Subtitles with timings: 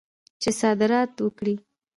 [0.41, 1.55] چې صادرات وکړي.